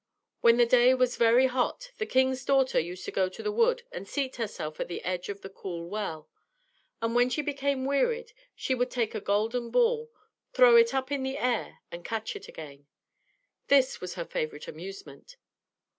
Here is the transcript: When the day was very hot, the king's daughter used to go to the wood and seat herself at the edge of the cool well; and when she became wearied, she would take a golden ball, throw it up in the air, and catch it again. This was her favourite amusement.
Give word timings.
When 0.39 0.57
the 0.57 0.65
day 0.65 0.95
was 0.95 1.15
very 1.15 1.45
hot, 1.45 1.91
the 1.99 2.07
king's 2.07 2.43
daughter 2.43 2.79
used 2.79 3.05
to 3.05 3.11
go 3.11 3.29
to 3.29 3.43
the 3.43 3.51
wood 3.51 3.83
and 3.91 4.07
seat 4.07 4.37
herself 4.37 4.79
at 4.79 4.87
the 4.87 5.03
edge 5.03 5.29
of 5.29 5.41
the 5.41 5.49
cool 5.49 5.87
well; 5.87 6.27
and 7.03 7.13
when 7.13 7.29
she 7.29 7.43
became 7.43 7.85
wearied, 7.85 8.31
she 8.55 8.73
would 8.73 8.89
take 8.89 9.13
a 9.13 9.21
golden 9.21 9.69
ball, 9.69 10.09
throw 10.53 10.75
it 10.75 10.95
up 10.95 11.11
in 11.11 11.21
the 11.21 11.37
air, 11.37 11.81
and 11.91 12.03
catch 12.03 12.35
it 12.35 12.47
again. 12.47 12.87
This 13.67 14.01
was 14.01 14.15
her 14.15 14.25
favourite 14.25 14.67
amusement. 14.67 15.37